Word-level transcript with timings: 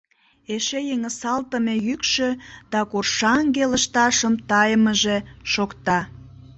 Эше 0.53 0.79
йыҥысалтыме 0.89 1.75
йӱкшӧ 1.87 2.29
да 2.71 2.79
коршаҥге 2.91 3.63
лышташым 3.71 4.33
тайымыже 4.49 5.17
шокта. 5.51 5.99